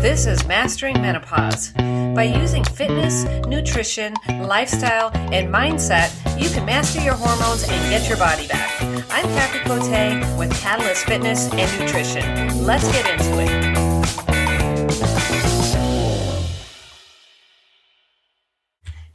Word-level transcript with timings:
This 0.00 0.26
is 0.26 0.46
Mastering 0.46 1.02
Menopause. 1.02 1.72
By 2.14 2.22
using 2.22 2.62
fitness, 2.62 3.24
nutrition, 3.48 4.14
lifestyle, 4.28 5.10
and 5.12 5.52
mindset, 5.52 6.14
you 6.40 6.48
can 6.50 6.64
master 6.64 7.00
your 7.00 7.14
hormones 7.14 7.64
and 7.64 7.90
get 7.90 8.08
your 8.08 8.16
body 8.16 8.46
back. 8.46 8.80
I'm 9.10 9.24
Kathy 9.24 9.58
Cote 9.64 10.38
with 10.38 10.56
Catalyst 10.60 11.04
Fitness 11.04 11.52
and 11.52 11.80
Nutrition. 11.80 12.64
Let's 12.64 12.88
get 12.92 13.10
into 13.10 13.40
it. 13.40 13.88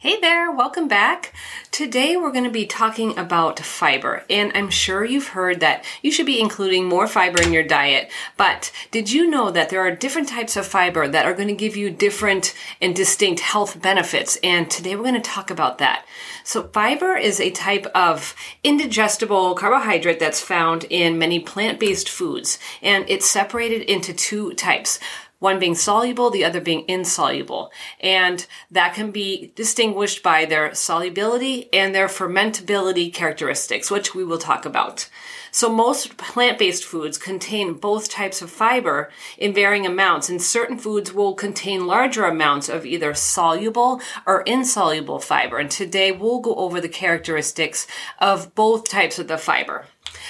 Hey 0.04 0.20
there, 0.20 0.52
welcome 0.52 0.90
back. 0.90 1.34
Today 1.72 2.18
we're 2.18 2.34
going 2.34 2.44
to 2.44 2.50
be 2.50 2.66
talking 2.66 3.18
about 3.18 3.62
fiber, 3.62 4.26
and 4.30 4.52
I'm 4.54 4.70
sure 4.70 5.06
you've 5.06 5.30
heard 5.30 5.62
that 5.62 5.86
you 6.02 6.12
should 6.12 6.26
be 6.26 6.42
including 6.42 6.84
more 6.84 7.08
fiber 7.08 7.42
in 7.42 7.54
your 7.54 7.64
diet. 7.64 8.12
But 8.36 8.74
did 8.92 9.14
you 9.14 9.30
know 9.30 9.50
that 9.50 9.70
there 9.70 9.80
are 9.80 9.96
different 9.96 10.28
types 10.28 10.58
of 10.58 10.68
fiber 10.68 11.08
that 11.08 11.26
are 11.26 11.34
going 11.34 11.48
to 11.48 11.54
give 11.54 11.78
you 11.78 11.90
different 11.90 12.54
and 12.82 12.94
distinct 12.94 13.40
health 13.40 13.82
benefits? 13.82 14.38
And 14.44 14.70
today 14.70 14.98
we're 14.98 15.04
going 15.04 15.14
to 15.14 15.22
talk 15.22 15.50
about 15.50 15.78
that. 15.78 16.06
So 16.44 16.64
fiber 16.64 17.16
is 17.16 17.40
a 17.40 17.52
type 17.52 17.86
of 17.96 18.36
indigestible 18.62 19.56
carbohydrate 19.56 20.20
that's 20.20 20.42
found 20.42 20.84
in 20.90 21.18
many 21.18 21.40
plant-based 21.40 22.10
foods, 22.10 22.60
and 22.82 23.06
it's 23.08 23.30
separated 23.30 23.84
into 23.84 24.14
two 24.14 24.54
types 24.56 25.00
one 25.44 25.60
being 25.60 25.76
soluble, 25.76 26.30
the 26.30 26.46
other 26.46 26.62
being 26.62 26.86
insoluble. 26.88 27.70
And 28.00 28.48
that 28.72 28.94
can 28.94 29.12
be 29.12 29.52
distinguished 29.56 30.24
by 30.24 30.46
their 30.46 30.74
solubility 30.74 31.68
and 31.74 31.94
their 31.94 32.08
fermentability 32.08 33.14
characteristics, 33.14 33.92
which 33.92 34.16
we 34.16 34.24
will 34.24 34.38
talk 34.38 34.66
about. 34.66 35.10
So 35.52 35.68
most 35.68 36.16
plant-based 36.16 36.86
foods 36.86 37.18
contain 37.18 37.74
both 37.74 38.10
types 38.10 38.42
of 38.42 38.50
fiber 38.50 39.12
in 39.38 39.54
varying 39.54 39.86
amounts, 39.86 40.30
and 40.30 40.42
certain 40.42 40.80
foods 40.80 41.14
will 41.14 41.34
contain 41.34 41.88
larger 41.88 42.24
amounts 42.24 42.70
of 42.70 42.86
either 42.86 43.14
soluble 43.14 44.02
or 44.26 44.44
insoluble 44.44 45.20
fiber. 45.20 45.58
And 45.58 45.70
today 45.70 46.14
we'll 46.14 46.40
go 46.40 46.56
over 46.56 46.80
the 46.80 46.88
characteristics 46.88 47.86
of 48.18 48.56
both 48.56 48.90
types 48.90 49.20
of 49.20 49.28
the 49.28 49.38
fiber. 49.38 49.86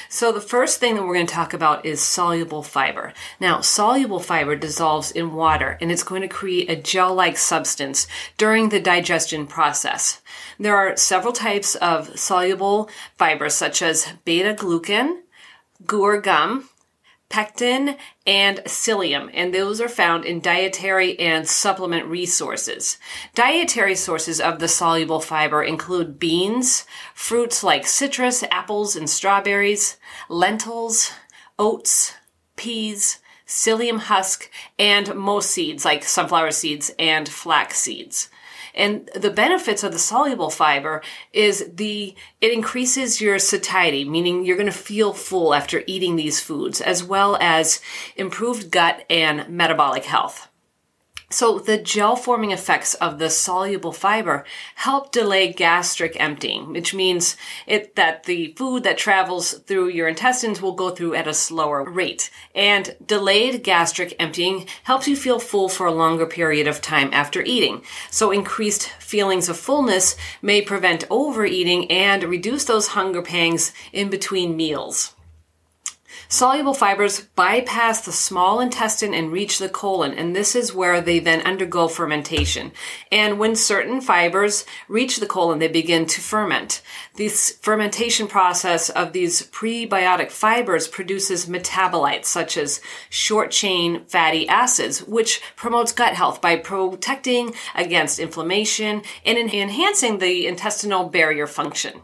So 0.10 0.32
the 0.32 0.42
first 0.42 0.80
thing 0.80 0.96
that 0.96 1.04
we're 1.04 1.16
going 1.16 1.28
to 1.28 1.34
talk 1.34 1.54
about 1.54 1.86
is 1.86 2.02
soluble 2.02 2.64
fiber. 2.64 3.14
Now, 3.40 3.62
soluble 3.62 4.20
fiber 4.20 4.56
dissolves 4.56 5.12
in 5.12 5.34
water 5.34 5.78
and 5.82 5.92
it's 5.92 6.04
going 6.04 6.22
to 6.22 6.28
create 6.28 6.70
a 6.70 6.76
gel-like 6.76 7.38
substance 7.38 8.08
during 8.38 8.70
the 8.70 8.80
digestion 8.80 9.48
process. 9.48 10.22
There 10.60 10.76
are 10.76 10.98
several 10.98 11.34
types 11.34 11.76
of 11.76 12.18
soluble 12.20 12.90
fibers 13.18 13.56
such 13.56 13.82
as 13.82 14.14
beta 14.26 14.54
glucan, 14.54 15.22
guar 15.86 16.22
gum, 16.22 16.70
pectin, 17.34 17.98
and 18.28 18.60
psyllium, 18.60 19.28
and 19.34 19.52
those 19.52 19.82
are 19.82 19.90
found 19.90 20.24
in 20.24 20.40
dietary 20.40 21.20
and 21.20 21.48
supplement 21.48 22.06
resources. 22.06 23.00
Dietary 23.34 23.96
sources 23.96 24.40
of 24.40 24.60
the 24.60 24.68
soluble 24.68 25.20
fiber 25.20 25.64
include 25.64 26.20
beans, 26.20 26.86
fruits 27.16 27.64
like 27.64 27.88
citrus, 27.88 28.44
apples, 28.52 28.96
and 28.96 29.10
strawberries, 29.10 29.98
lentils, 30.30 31.12
oats, 31.58 32.14
peas, 32.56 33.18
psyllium 33.48 33.98
husk, 33.98 34.48
and 34.78 35.16
most 35.16 35.50
seeds 35.50 35.84
like 35.84 36.04
sunflower 36.04 36.52
seeds 36.52 36.92
and 37.00 37.28
flax 37.28 37.80
seeds. 37.80 38.30
And 38.76 39.10
the 39.16 39.30
benefits 39.30 39.84
of 39.84 39.92
the 39.92 40.00
soluble 40.00 40.50
fiber 40.50 41.02
is 41.32 41.72
the, 41.76 42.16
it 42.42 42.52
increases 42.52 43.22
your 43.22 43.40
satiety, 43.40 44.04
meaning 44.04 44.46
you're 44.46 44.58
going 44.58 44.66
to 44.66 44.72
feel 44.72 45.14
full 45.14 45.54
after 45.54 45.84
eating 45.88 46.16
these 46.16 46.40
foods, 46.40 46.82
as 46.82 47.04
well 47.04 47.38
as 47.40 47.82
improved 48.16 48.72
gut 48.72 49.06
and 49.10 49.48
metabolic 49.50 50.06
health. 50.06 50.48
So 51.34 51.58
the 51.58 51.80
gel 51.80 52.16
forming 52.16 52.52
effects 52.52 52.94
of 52.94 53.18
the 53.18 53.28
soluble 53.28 53.92
fiber 53.92 54.46
help 54.76 55.12
delay 55.12 55.52
gastric 55.52 56.16
emptying, 56.20 56.74
which 56.74 56.94
means 56.94 57.36
it, 57.66 57.96
that 57.96 58.26
the 58.26 58.54
food 58.56 58.84
that 58.84 59.00
travels 59.00 59.54
through 59.54 59.88
your 59.88 60.08
intestines 60.08 60.62
will 60.62 60.74
go 60.74 60.92
through 60.92 61.16
at 61.16 61.28
a 61.28 61.34
slower 61.34 61.84
rate. 61.84 62.30
And 62.54 62.96
delayed 63.04 63.64
gastric 63.64 64.16
emptying 64.20 64.68
helps 64.84 65.08
you 65.08 65.16
feel 65.16 65.40
full 65.40 65.70
for 65.70 65.88
a 65.88 65.92
longer 65.92 66.28
period 66.28 66.68
of 66.68 66.82
time 66.82 67.10
after 67.12 67.42
eating. 67.42 67.82
So 68.12 68.30
increased 68.30 68.90
feelings 69.00 69.50
of 69.50 69.58
fullness 69.58 70.16
may 70.44 70.62
prevent 70.62 71.06
overeating 71.10 71.90
and 71.90 72.24
reduce 72.26 72.66
those 72.66 72.90
hunger 72.90 73.24
pangs 73.24 73.74
in 73.92 74.12
between 74.12 74.56
meals. 74.56 75.16
Soluble 76.28 76.74
fibers 76.74 77.22
bypass 77.22 78.02
the 78.02 78.12
small 78.12 78.60
intestine 78.60 79.14
and 79.14 79.32
reach 79.32 79.60
the 79.60 79.70
colon, 79.70 80.14
and 80.14 80.36
this 80.36 80.56
is 80.56 80.74
where 80.74 81.02
they 81.02 81.20
then 81.20 81.42
undergo 81.42 81.88
fermentation. 81.88 82.72
And 83.12 83.40
when 83.40 83.56
certain 83.56 84.02
fibers 84.02 84.66
reach 84.88 85.18
the 85.18 85.26
colon, 85.26 85.60
they 85.60 85.68
begin 85.68 86.06
to 86.08 86.22
ferment. 86.22 86.82
This 87.16 87.58
fermentation 87.62 88.28
process 88.28 88.90
of 88.90 89.14
these 89.14 89.44
prebiotic 89.48 90.32
fibers 90.32 90.88
produces 90.88 91.46
metabolites 91.46 92.26
such 92.26 92.58
as 92.58 92.82
short 93.10 93.52
chain 93.52 94.06
fatty 94.06 94.48
acids, 94.48 95.04
which 95.04 95.42
promotes 95.56 95.92
gut 95.92 96.14
health 96.14 96.42
by 96.42 96.56
protecting 96.56 97.54
against 97.76 98.20
inflammation 98.20 99.02
and 99.26 99.38
enhancing 99.38 100.18
the 100.18 100.48
intestinal 100.48 101.10
barrier 101.10 101.48
function. 101.48 102.02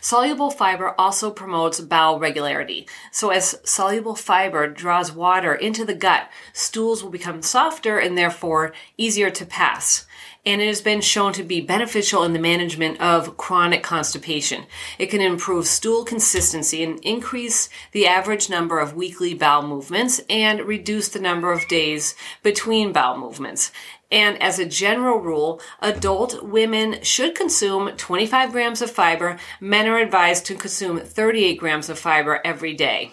Soluble 0.00 0.50
fiber 0.50 0.94
also 0.98 1.30
promotes 1.30 1.80
bowel 1.80 2.18
regularity. 2.18 2.86
So 3.10 3.30
as 3.30 3.60
soluble 3.64 4.14
fiber 4.14 4.68
draws 4.68 5.12
water 5.12 5.54
into 5.54 5.84
the 5.84 5.94
gut, 5.94 6.30
stools 6.52 7.02
will 7.02 7.10
become 7.10 7.42
softer 7.42 7.98
and 7.98 8.16
therefore 8.16 8.72
easier 8.96 9.30
to 9.30 9.46
pass 9.46 10.06
and 10.44 10.60
it 10.60 10.66
has 10.66 10.80
been 10.80 11.00
shown 11.00 11.32
to 11.34 11.42
be 11.42 11.60
beneficial 11.60 12.24
in 12.24 12.32
the 12.32 12.38
management 12.38 13.00
of 13.00 13.36
chronic 13.36 13.82
constipation. 13.82 14.64
It 14.98 15.06
can 15.06 15.20
improve 15.20 15.66
stool 15.66 16.04
consistency 16.04 16.82
and 16.82 16.98
increase 17.00 17.68
the 17.92 18.06
average 18.06 18.48
number 18.48 18.78
of 18.78 18.94
weekly 18.94 19.34
bowel 19.34 19.66
movements 19.66 20.20
and 20.30 20.62
reduce 20.62 21.08
the 21.08 21.20
number 21.20 21.52
of 21.52 21.68
days 21.68 22.14
between 22.42 22.92
bowel 22.92 23.18
movements. 23.18 23.70
And 24.10 24.42
as 24.42 24.58
a 24.58 24.66
general 24.66 25.20
rule, 25.20 25.60
adult 25.80 26.42
women 26.42 27.02
should 27.02 27.34
consume 27.34 27.96
25 27.96 28.50
grams 28.50 28.82
of 28.82 28.90
fiber. 28.90 29.38
Men 29.60 29.86
are 29.86 29.98
advised 29.98 30.46
to 30.46 30.56
consume 30.56 30.98
38 30.98 31.56
grams 31.58 31.88
of 31.88 31.98
fiber 31.98 32.40
every 32.44 32.74
day. 32.74 33.12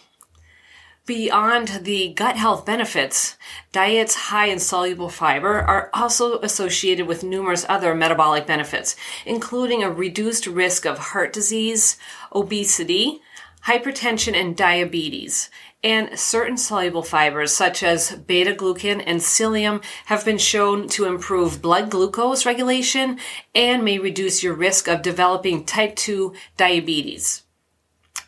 Beyond 1.07 1.85
the 1.85 2.09
gut 2.09 2.35
health 2.35 2.65
benefits, 2.65 3.37
diets 3.71 4.13
high 4.13 4.47
in 4.47 4.59
soluble 4.59 5.07
fiber 5.07 5.61
are 5.61 5.89
also 5.93 6.37
associated 6.41 7.07
with 7.07 7.23
numerous 7.23 7.65
other 7.69 7.95
metabolic 7.95 8.45
benefits, 8.45 8.97
including 9.25 9.81
a 9.81 9.89
reduced 9.89 10.47
risk 10.47 10.85
of 10.85 10.97
heart 10.97 11.31
disease, 11.31 11.95
obesity, 12.35 13.21
hypertension, 13.67 14.35
and 14.37 14.57
diabetes. 14.57 15.49
And 15.81 16.19
certain 16.19 16.57
soluble 16.57 17.03
fibers, 17.03 17.55
such 17.55 17.83
as 17.83 18.11
beta 18.11 18.53
glucan 18.53 19.01
and 19.07 19.21
psyllium, 19.21 19.81
have 20.07 20.25
been 20.25 20.37
shown 20.37 20.89
to 20.89 21.05
improve 21.05 21.61
blood 21.61 21.89
glucose 21.89 22.45
regulation 22.45 23.17
and 23.55 23.85
may 23.85 23.97
reduce 23.97 24.43
your 24.43 24.55
risk 24.55 24.89
of 24.89 25.03
developing 25.03 25.63
type 25.63 25.95
2 25.95 26.33
diabetes. 26.57 27.43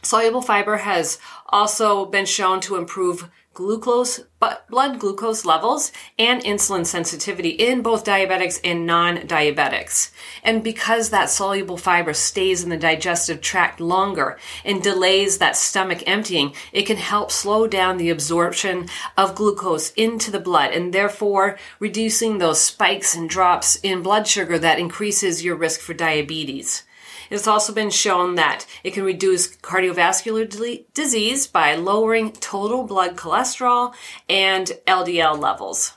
Soluble 0.01 0.41
fiber 0.41 0.77
has 0.77 1.19
also 1.47 2.05
been 2.05 2.25
shown 2.25 2.61
to 2.61 2.77
improve 2.77 3.29
glucose, 3.53 4.21
blood 4.69 4.99
glucose 4.99 5.43
levels 5.43 5.91
and 6.17 6.41
insulin 6.43 6.85
sensitivity 6.85 7.49
in 7.49 7.81
both 7.81 8.05
diabetics 8.05 8.57
and 8.63 8.85
non-diabetics. 8.85 10.11
And 10.43 10.63
because 10.63 11.09
that 11.09 11.29
soluble 11.29 11.75
fiber 11.75 12.13
stays 12.13 12.63
in 12.63 12.69
the 12.69 12.77
digestive 12.77 13.41
tract 13.41 13.81
longer 13.81 14.39
and 14.63 14.81
delays 14.81 15.39
that 15.39 15.57
stomach 15.57 16.01
emptying, 16.07 16.53
it 16.71 16.83
can 16.83 16.95
help 16.95 17.31
slow 17.31 17.67
down 17.67 17.97
the 17.97 18.09
absorption 18.09 18.87
of 19.17 19.35
glucose 19.35 19.91
into 19.91 20.31
the 20.31 20.39
blood 20.39 20.71
and 20.71 20.93
therefore 20.93 21.57
reducing 21.79 22.37
those 22.37 22.61
spikes 22.61 23.13
and 23.13 23.29
drops 23.29 23.75
in 23.83 24.01
blood 24.01 24.25
sugar 24.25 24.57
that 24.57 24.79
increases 24.79 25.43
your 25.43 25.57
risk 25.57 25.81
for 25.81 25.93
diabetes. 25.93 26.83
It's 27.29 27.47
also 27.47 27.73
been 27.73 27.91
shown 27.91 28.35
that 28.35 28.65
it 28.83 28.93
can 28.93 29.03
reduce 29.03 29.55
cardiovascular 29.57 30.83
disease 30.93 31.47
by 31.47 31.75
lowering 31.75 32.31
total 32.31 32.83
blood 32.83 33.15
cholesterol 33.15 33.93
and 34.27 34.71
LDL 34.87 35.39
levels. 35.39 35.93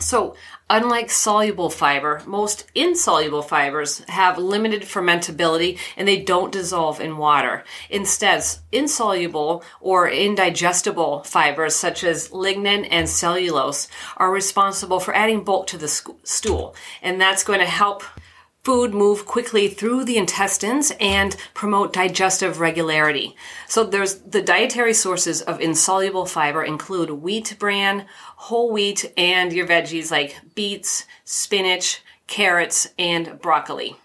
So, 0.00 0.34
unlike 0.70 1.10
soluble 1.10 1.68
fiber, 1.68 2.22
most 2.24 2.66
insoluble 2.74 3.42
fibers 3.42 3.98
have 4.08 4.38
limited 4.38 4.82
fermentability 4.82 5.78
and 5.94 6.08
they 6.08 6.22
don't 6.22 6.52
dissolve 6.52 7.00
in 7.00 7.18
water. 7.18 7.64
Instead, 7.90 8.42
insoluble 8.72 9.62
or 9.80 10.08
indigestible 10.08 11.22
fibers 11.24 11.76
such 11.76 12.02
as 12.02 12.30
lignin 12.30 12.88
and 12.90 13.08
cellulose 13.10 13.88
are 14.16 14.32
responsible 14.32 15.00
for 15.00 15.14
adding 15.14 15.44
bulk 15.44 15.66
to 15.66 15.76
the 15.76 15.88
stool. 15.88 16.74
And 17.02 17.20
that's 17.20 17.44
going 17.44 17.60
to 17.60 17.66
help 17.66 18.02
food 18.62 18.92
move 18.92 19.24
quickly 19.24 19.68
through 19.68 20.04
the 20.04 20.18
intestines 20.18 20.92
and 21.00 21.36
promote 21.54 21.92
digestive 21.92 22.60
regularity. 22.60 23.34
So 23.66 23.84
there's 23.84 24.16
the 24.16 24.42
dietary 24.42 24.92
sources 24.92 25.40
of 25.40 25.60
insoluble 25.60 26.26
fiber 26.26 26.62
include 26.62 27.10
wheat 27.10 27.56
bran, 27.58 28.06
whole 28.36 28.70
wheat, 28.70 29.12
and 29.16 29.52
your 29.52 29.66
veggies 29.66 30.10
like 30.10 30.36
beets, 30.54 31.06
spinach, 31.24 32.02
carrots, 32.26 32.88
and 32.98 33.40
broccoli. 33.40 33.96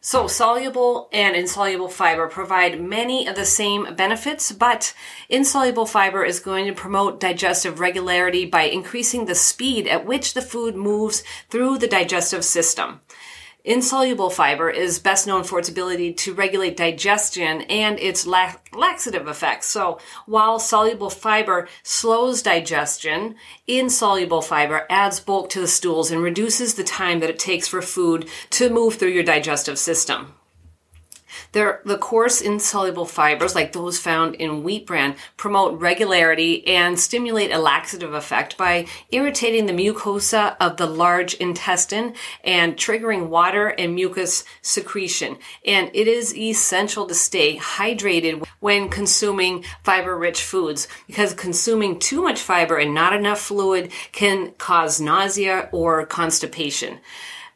So, 0.00 0.28
soluble 0.28 1.08
and 1.12 1.34
insoluble 1.34 1.88
fiber 1.88 2.28
provide 2.28 2.80
many 2.80 3.26
of 3.26 3.34
the 3.34 3.44
same 3.44 3.92
benefits, 3.96 4.52
but 4.52 4.94
insoluble 5.28 5.84
fiber 5.84 6.24
is 6.24 6.38
going 6.38 6.66
to 6.66 6.72
promote 6.72 7.18
digestive 7.18 7.80
regularity 7.80 8.44
by 8.44 8.62
increasing 8.62 9.24
the 9.24 9.34
speed 9.34 9.88
at 9.88 10.06
which 10.06 10.34
the 10.34 10.42
food 10.42 10.76
moves 10.76 11.24
through 11.50 11.78
the 11.78 11.88
digestive 11.88 12.44
system. 12.44 13.00
Insoluble 13.66 14.30
fiber 14.30 14.70
is 14.70 15.00
best 15.00 15.26
known 15.26 15.42
for 15.42 15.58
its 15.58 15.68
ability 15.68 16.12
to 16.12 16.32
regulate 16.32 16.76
digestion 16.76 17.62
and 17.62 17.98
its 17.98 18.24
laxative 18.24 19.26
effects. 19.26 19.66
So 19.66 19.98
while 20.26 20.60
soluble 20.60 21.10
fiber 21.10 21.66
slows 21.82 22.42
digestion, 22.42 23.34
insoluble 23.66 24.40
fiber 24.40 24.86
adds 24.88 25.18
bulk 25.18 25.50
to 25.50 25.60
the 25.60 25.66
stools 25.66 26.12
and 26.12 26.22
reduces 26.22 26.74
the 26.74 26.84
time 26.84 27.18
that 27.18 27.30
it 27.30 27.40
takes 27.40 27.66
for 27.66 27.82
food 27.82 28.28
to 28.50 28.70
move 28.70 28.94
through 28.94 29.08
your 29.08 29.24
digestive 29.24 29.80
system. 29.80 30.34
They're, 31.56 31.80
the 31.86 31.96
coarse 31.96 32.42
insoluble 32.42 33.06
fibers, 33.06 33.54
like 33.54 33.72
those 33.72 33.98
found 33.98 34.34
in 34.34 34.62
wheat 34.62 34.86
bran, 34.86 35.16
promote 35.38 35.80
regularity 35.80 36.66
and 36.66 37.00
stimulate 37.00 37.50
a 37.50 37.58
laxative 37.58 38.12
effect 38.12 38.58
by 38.58 38.88
irritating 39.10 39.64
the 39.64 39.72
mucosa 39.72 40.58
of 40.60 40.76
the 40.76 40.84
large 40.84 41.32
intestine 41.32 42.12
and 42.44 42.76
triggering 42.76 43.28
water 43.28 43.68
and 43.68 43.94
mucus 43.94 44.44
secretion. 44.60 45.38
And 45.64 45.90
it 45.94 46.06
is 46.06 46.36
essential 46.36 47.06
to 47.06 47.14
stay 47.14 47.56
hydrated 47.56 48.46
when 48.60 48.90
consuming 48.90 49.64
fiber 49.82 50.14
rich 50.14 50.42
foods 50.42 50.88
because 51.06 51.32
consuming 51.32 51.98
too 51.98 52.20
much 52.20 52.38
fiber 52.38 52.76
and 52.76 52.92
not 52.92 53.14
enough 53.14 53.40
fluid 53.40 53.92
can 54.12 54.50
cause 54.58 55.00
nausea 55.00 55.70
or 55.72 56.04
constipation. 56.04 56.98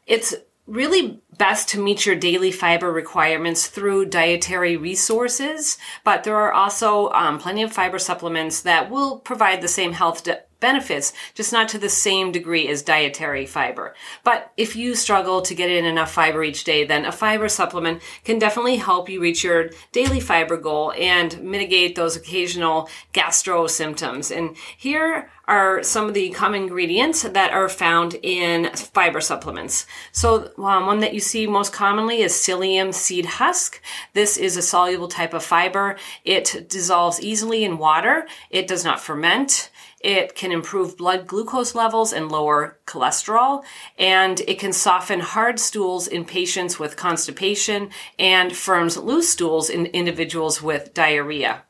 It's 0.07 0.33
really 0.67 1.21
best 1.37 1.69
to 1.69 1.79
meet 1.79 2.05
your 2.05 2.15
daily 2.15 2.51
fiber 2.51 2.91
requirements 2.91 3.67
through 3.67 4.05
dietary 4.05 4.77
resources, 4.77 5.77
but 6.03 6.23
there 6.23 6.35
are 6.35 6.53
also 6.53 7.09
um, 7.11 7.39
plenty 7.39 7.63
of 7.63 7.73
fiber 7.73 7.99
supplements 7.99 8.61
that 8.61 8.89
will 8.89 9.19
provide 9.19 9.61
the 9.61 9.67
same 9.67 9.93
health 9.93 10.23
benefits, 10.61 11.11
just 11.33 11.51
not 11.51 11.67
to 11.69 11.77
the 11.77 11.89
same 11.89 12.31
degree 12.31 12.69
as 12.69 12.81
dietary 12.81 13.45
fiber. 13.45 13.93
But 14.23 14.53
if 14.55 14.77
you 14.77 14.95
struggle 14.95 15.41
to 15.41 15.53
get 15.53 15.69
in 15.69 15.83
enough 15.83 16.11
fiber 16.11 16.43
each 16.43 16.63
day, 16.63 16.85
then 16.85 17.03
a 17.03 17.11
fiber 17.11 17.49
supplement 17.49 18.01
can 18.23 18.39
definitely 18.39 18.77
help 18.77 19.09
you 19.09 19.21
reach 19.21 19.43
your 19.43 19.71
daily 19.91 20.21
fiber 20.21 20.55
goal 20.55 20.93
and 20.93 21.41
mitigate 21.43 21.95
those 21.95 22.15
occasional 22.15 22.89
gastro 23.11 23.67
symptoms. 23.67 24.31
And 24.31 24.55
here 24.77 25.29
are 25.51 25.83
some 25.83 26.07
of 26.07 26.13
the 26.13 26.29
common 26.29 26.63
ingredients 26.63 27.23
that 27.23 27.51
are 27.51 27.67
found 27.67 28.15
in 28.23 28.69
fiber 28.73 29.19
supplements. 29.19 29.85
So 30.13 30.51
um, 30.57 30.85
one 30.85 30.99
that 30.99 31.13
you 31.13 31.19
see 31.19 31.45
most 31.45 31.73
commonly 31.73 32.21
is 32.21 32.31
psyllium 32.31 32.93
seed 32.93 33.25
husk. 33.25 33.81
This 34.13 34.37
is 34.37 34.55
a 34.55 34.61
soluble 34.61 35.09
type 35.09 35.33
of 35.33 35.43
fiber. 35.43 35.97
It 36.23 36.69
dissolves 36.69 37.19
easily 37.19 37.65
in 37.65 37.79
water. 37.79 38.27
It 38.49 38.67
does 38.67 38.85
not 38.85 39.01
ferment. 39.01 39.71
It 40.03 40.35
can 40.35 40.51
improve 40.51 40.97
blood 40.97 41.27
glucose 41.27 41.75
levels 41.75 42.11
and 42.11 42.31
lower 42.31 42.79
cholesterol, 42.85 43.63
and 43.99 44.39
it 44.41 44.57
can 44.57 44.73
soften 44.73 45.19
hard 45.19 45.59
stools 45.59 46.07
in 46.07 46.25
patients 46.25 46.79
with 46.79 46.97
constipation 46.97 47.89
and 48.17 48.55
firms 48.55 48.97
loose 48.97 49.29
stools 49.29 49.69
in 49.69 49.85
individuals 49.87 50.61
with 50.61 50.93
diarrhea. 50.93 51.63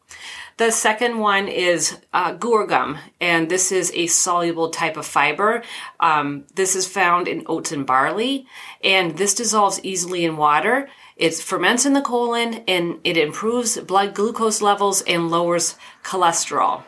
The 0.57 0.71
second 0.71 1.17
one 1.17 1.47
is 1.47 1.97
uh, 2.13 2.33
gum, 2.33 2.99
and 3.19 3.49
this 3.49 3.71
is 3.71 3.91
a 3.95 4.07
soluble 4.07 4.69
type 4.69 4.95
of 4.95 5.07
fiber. 5.07 5.63
Um, 5.99 6.45
this 6.53 6.75
is 6.75 6.87
found 6.87 7.27
in 7.27 7.43
oats 7.47 7.71
and 7.71 7.85
barley, 7.85 8.45
and 8.83 9.17
this 9.17 9.33
dissolves 9.33 9.79
easily 9.83 10.23
in 10.23 10.37
water. 10.37 10.89
It 11.15 11.33
ferments 11.33 11.85
in 11.85 11.93
the 11.93 12.01
colon, 12.01 12.63
and 12.67 12.99
it 13.03 13.17
improves 13.17 13.77
blood 13.79 14.13
glucose 14.13 14.61
levels 14.61 15.01
and 15.01 15.31
lowers 15.31 15.75
cholesterol. 16.03 16.83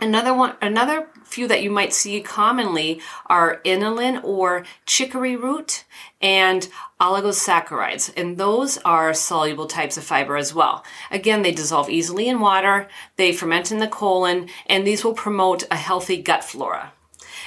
Another 0.00 0.34
one, 0.34 0.54
another 0.60 1.08
few 1.24 1.48
that 1.48 1.62
you 1.62 1.70
might 1.70 1.92
see 1.92 2.20
commonly 2.20 3.00
are 3.26 3.60
inulin 3.64 4.22
or 4.22 4.64
chicory 4.86 5.36
root 5.36 5.84
and 6.20 6.68
oligosaccharides. 7.00 8.12
And 8.16 8.36
those 8.36 8.78
are 8.78 9.14
soluble 9.14 9.66
types 9.66 9.96
of 9.96 10.04
fiber 10.04 10.36
as 10.36 10.54
well. 10.54 10.84
Again, 11.10 11.42
they 11.42 11.52
dissolve 11.52 11.88
easily 11.88 12.28
in 12.28 12.40
water, 12.40 12.88
they 13.16 13.32
ferment 13.32 13.72
in 13.72 13.78
the 13.78 13.88
colon, 13.88 14.48
and 14.66 14.86
these 14.86 15.04
will 15.04 15.14
promote 15.14 15.64
a 15.70 15.76
healthy 15.76 16.20
gut 16.20 16.44
flora. 16.44 16.92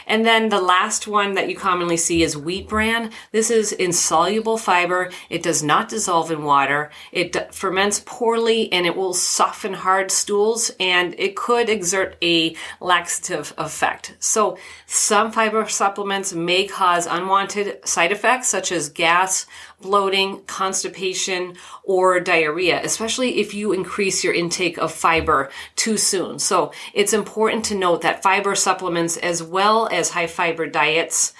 And 0.08 0.26
then 0.26 0.50
the 0.50 0.62
last 0.62 1.08
one 1.08 1.34
that 1.36 1.50
you 1.50 1.56
commonly 1.56 1.98
see 1.98 2.24
is 2.24 2.38
wheat 2.38 2.68
bran. 2.68 3.12
This 3.32 3.52
is 3.52 3.72
insoluble 3.74 4.58
fiber. 4.58 5.12
It 5.30 5.44
does 5.44 5.62
not 5.62 5.90
dissolve 5.90 6.32
in 6.32 6.44
water. 6.44 6.90
It 7.12 7.54
ferments 7.54 8.02
poorly 8.06 8.72
and 8.72 8.86
it 8.86 8.96
will 8.96 9.14
soften 9.14 9.74
hard 9.74 10.10
stools 10.10 10.72
and 10.80 11.14
it 11.20 11.36
could 11.36 11.70
exert 11.70 12.16
a 12.24 12.56
laxative 12.80 13.54
effect. 13.58 14.16
So 14.20 14.58
some 14.86 15.32
fiber 15.32 15.68
supplements 15.68 16.34
may 16.34 16.66
cause 16.66 17.06
unwanted 17.06 17.86
side 17.88 18.12
effects 18.12 18.48
such 18.48 18.72
as 18.72 18.90
gas, 18.90 19.46
bloating, 19.82 20.42
constipation, 20.48 21.56
or 21.84 22.20
diarrhea, 22.20 22.82
especially 22.84 23.40
if 23.40 23.54
you 23.54 23.74
increase 23.74 24.24
your 24.24 24.34
intake 24.34 24.78
of 24.78 24.92
fiber 24.92 25.50
too 25.76 25.98
soon. 25.98 26.40
So 26.40 26.72
it's 26.94 27.14
important 27.14 27.66
to 27.66 27.76
note 27.76 28.02
that 28.02 28.24
fiber 28.24 28.56
supplements 28.56 29.18
as 29.18 29.44
well 29.44 29.88
as 29.98 30.12
high 30.12 30.28
fiber 30.28 30.68
diets 30.68 31.34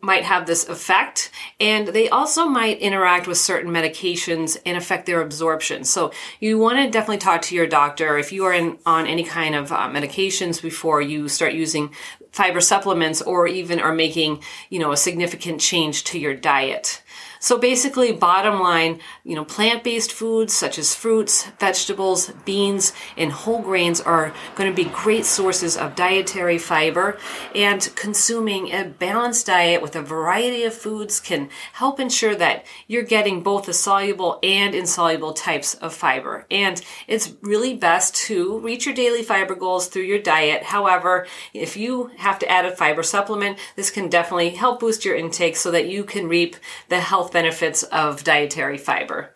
might 0.00 0.22
have 0.24 0.46
this 0.46 0.68
effect 0.68 1.30
and 1.60 1.88
they 1.88 2.08
also 2.08 2.46
might 2.46 2.78
interact 2.78 3.26
with 3.26 3.36
certain 3.36 3.70
medications 3.70 4.56
and 4.64 4.76
affect 4.76 5.06
their 5.06 5.20
absorption. 5.20 5.84
So 5.84 6.12
you 6.40 6.58
want 6.58 6.78
to 6.78 6.90
definitely 6.90 7.18
talk 7.18 7.42
to 7.42 7.54
your 7.54 7.66
doctor 7.66 8.16
if 8.16 8.32
you 8.32 8.44
are 8.44 8.52
in, 8.52 8.78
on 8.86 9.06
any 9.06 9.24
kind 9.24 9.54
of 9.54 9.72
uh, 9.72 9.88
medications 9.88 10.62
before 10.62 11.02
you 11.02 11.28
start 11.28 11.52
using 11.52 11.92
fiber 12.30 12.60
supplements 12.60 13.20
or 13.20 13.46
even 13.46 13.78
are 13.80 13.94
making, 13.94 14.42
you 14.70 14.78
know, 14.78 14.92
a 14.92 14.96
significant 14.96 15.60
change 15.60 16.04
to 16.04 16.18
your 16.18 16.34
diet. 16.34 17.02
So 17.42 17.58
basically, 17.58 18.12
bottom 18.12 18.60
line, 18.60 19.00
you 19.24 19.34
know, 19.34 19.44
plant-based 19.44 20.12
foods 20.12 20.52
such 20.52 20.78
as 20.78 20.94
fruits, 20.94 21.48
vegetables, 21.58 22.30
beans, 22.44 22.92
and 23.16 23.32
whole 23.32 23.60
grains 23.60 24.00
are 24.00 24.32
going 24.54 24.70
to 24.70 24.76
be 24.76 24.88
great 24.88 25.24
sources 25.24 25.76
of 25.76 25.96
dietary 25.96 26.56
fiber. 26.56 27.18
And 27.52 27.80
consuming 27.96 28.72
a 28.72 28.84
balanced 28.84 29.46
diet 29.46 29.82
with 29.82 29.96
a 29.96 30.02
variety 30.02 30.62
of 30.62 30.72
foods 30.72 31.18
can 31.18 31.50
help 31.72 31.98
ensure 31.98 32.36
that 32.36 32.64
you're 32.86 33.02
getting 33.02 33.42
both 33.42 33.66
the 33.66 33.72
soluble 33.72 34.38
and 34.44 34.72
insoluble 34.72 35.32
types 35.32 35.74
of 35.74 35.92
fiber. 35.92 36.46
And 36.48 36.80
it's 37.08 37.34
really 37.42 37.74
best 37.74 38.14
to 38.26 38.60
reach 38.60 38.86
your 38.86 38.94
daily 38.94 39.24
fiber 39.24 39.56
goals 39.56 39.88
through 39.88 40.04
your 40.04 40.22
diet. 40.22 40.62
However, 40.62 41.26
if 41.52 41.76
you 41.76 42.12
have 42.18 42.38
to 42.38 42.48
add 42.48 42.66
a 42.66 42.76
fiber 42.76 43.02
supplement, 43.02 43.58
this 43.74 43.90
can 43.90 44.08
definitely 44.08 44.50
help 44.50 44.78
boost 44.78 45.04
your 45.04 45.16
intake 45.16 45.56
so 45.56 45.72
that 45.72 45.88
you 45.88 46.04
can 46.04 46.28
reap 46.28 46.54
the 46.88 47.00
benefits 47.32 47.82
of 47.84 48.24
dietary 48.24 48.78
fiber. 48.78 49.34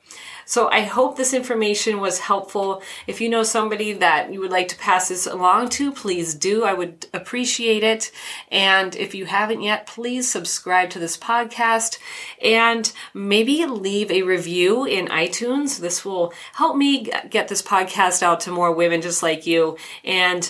So 0.49 0.71
I 0.71 0.83
hope 0.83 1.17
this 1.17 1.35
information 1.35 1.99
was 1.99 2.21
helpful. 2.21 2.81
If 3.09 3.21
you 3.21 3.29
know 3.29 3.43
somebody 3.43 3.93
that 3.95 4.33
you 4.33 4.39
would 4.39 4.53
like 4.53 4.69
to 4.69 4.79
pass 4.79 5.09
this 5.09 5.27
along 5.27 5.71
to, 5.71 5.91
please 5.91 6.37
do. 6.37 6.63
I 6.63 6.73
would 6.73 7.07
appreciate 7.13 7.83
it. 7.83 8.13
And 8.53 8.95
if 8.95 9.13
you 9.13 9.27
haven't 9.27 9.63
yet, 9.63 9.89
please 9.89 10.31
subscribe 10.31 10.91
to 10.91 11.01
this 11.01 11.19
podcast 11.19 11.99
and 12.41 12.93
maybe 13.13 13.67
leave 13.67 14.13
a 14.13 14.23
review 14.23 14.85
in 14.85 15.09
iTunes. 15.09 15.81
This 15.81 16.05
will 16.05 16.33
help 16.55 16.77
me 16.77 17.11
get 17.29 17.49
this 17.49 17.61
podcast 17.61 18.23
out 18.23 18.39
to 18.41 18.53
more 18.53 18.71
women 18.71 19.03
just 19.03 19.25
like 19.25 19.49
you. 19.49 19.77
And 20.05 20.49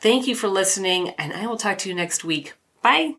thank 0.00 0.26
you 0.26 0.34
for 0.34 0.48
listening, 0.48 1.10
and 1.18 1.34
I 1.34 1.46
will 1.46 1.58
talk 1.58 1.76
to 1.78 1.90
you 1.90 1.94
next 1.94 2.24
week. 2.24 2.54
Bye. 2.80 3.12